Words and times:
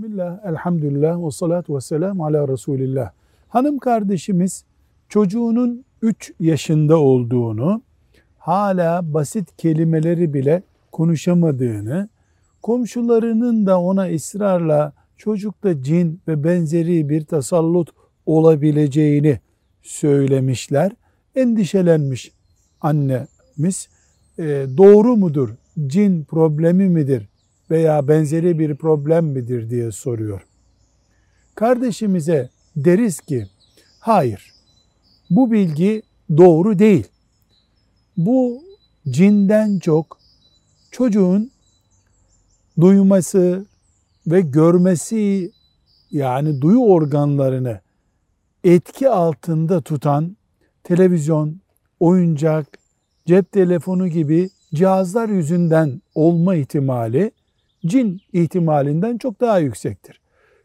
Bismillah, 0.00 0.38
elhamdülillah 0.44 1.26
ve 1.26 1.30
salatu 1.30 1.76
ve 1.76 1.80
selamu 1.80 2.26
ala 2.26 2.48
Resulillah. 2.48 3.10
Hanım 3.48 3.78
kardeşimiz 3.78 4.64
çocuğunun 5.08 5.84
3 6.02 6.32
yaşında 6.40 6.98
olduğunu, 6.98 7.82
hala 8.38 9.14
basit 9.14 9.56
kelimeleri 9.56 10.34
bile 10.34 10.62
konuşamadığını, 10.92 12.08
komşularının 12.62 13.66
da 13.66 13.80
ona 13.80 14.14
ısrarla 14.14 14.92
çocukta 15.16 15.82
cin 15.82 16.20
ve 16.28 16.44
benzeri 16.44 17.08
bir 17.08 17.24
tasallut 17.24 17.90
olabileceğini 18.26 19.40
söylemişler. 19.82 20.92
Endişelenmiş 21.34 22.32
annemiz. 22.80 23.88
E, 24.38 24.66
doğru 24.76 25.16
mudur? 25.16 25.50
Cin 25.86 26.24
problemi 26.24 26.88
midir? 26.88 27.28
Veya 27.70 28.08
benzeri 28.08 28.58
bir 28.58 28.74
problem 28.74 29.24
midir 29.24 29.70
diye 29.70 29.92
soruyor. 29.92 30.46
Kardeşimize 31.54 32.50
deriz 32.76 33.20
ki 33.20 33.46
hayır 34.00 34.52
bu 35.30 35.52
bilgi 35.52 36.02
doğru 36.36 36.78
değil. 36.78 37.08
Bu 38.16 38.62
cinden 39.08 39.78
çok 39.78 40.18
çocuğun 40.90 41.50
duyması 42.80 43.66
ve 44.26 44.40
görmesi 44.40 45.50
yani 46.10 46.60
duyu 46.60 46.80
organlarını 46.80 47.80
etki 48.64 49.08
altında 49.08 49.80
tutan 49.80 50.36
televizyon, 50.82 51.60
oyuncak, 52.00 52.66
cep 53.26 53.52
telefonu 53.52 54.08
gibi 54.08 54.50
cihazlar 54.74 55.28
yüzünden 55.28 56.02
olma 56.14 56.54
ihtimali 56.54 57.32
cin 57.86 58.20
ihtimalinden 58.32 59.18
çok 59.18 59.40
daha 59.40 59.58
yüksektir. 59.58 60.20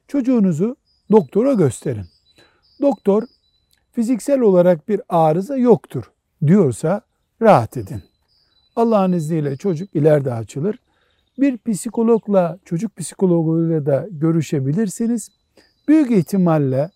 Çocuğunuzu 0.07 0.75
doktora 1.11 1.53
gösterin. 1.53 2.05
Doktor 2.81 3.23
fiziksel 3.91 4.39
olarak 4.39 4.89
bir 4.89 5.01
arıza 5.09 5.57
yoktur 5.57 6.11
diyorsa 6.47 7.01
rahat 7.41 7.77
edin. 7.77 8.03
Allah'ın 8.75 9.11
izniyle 9.11 9.57
çocuk 9.57 9.95
ileride 9.95 10.33
açılır. 10.33 10.79
Bir 11.37 11.57
psikologla, 11.57 12.59
çocuk 12.65 12.97
psikologuyla 12.97 13.85
da 13.85 14.07
görüşebilirsiniz. 14.11 15.29
Büyük 15.87 16.11
ihtimalle 16.11 16.89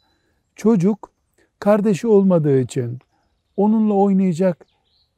çocuk 0.55 1.11
kardeşi 1.59 2.07
olmadığı 2.07 2.59
için 2.59 2.99
onunla 3.57 3.93
oynayacak 3.93 4.65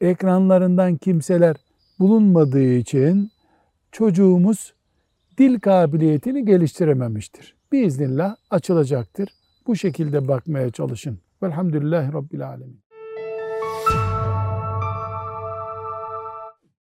ekranlarından 0.02 0.98
kimseler 0.98 1.56
bulunmadığı 2.00 2.74
için 2.74 3.32
çocuğumuz 3.92 4.74
dil 5.42 5.60
kabiliyetini 5.60 6.46
geliştirememiştir. 6.46 7.56
Biiznillah 7.72 8.36
açılacaktır. 8.50 9.30
Bu 9.68 9.76
şekilde 9.76 10.28
bakmaya 10.28 10.72
çalışın. 10.72 11.20
Velhamdülillahi 11.44 12.14
Rabbil 12.14 12.48
Alemin. 12.48 12.82